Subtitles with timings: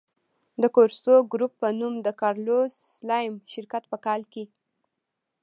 [0.61, 4.43] د کورسو ګروپ په نوم د کارلوس سلایم شرکت په کال کې.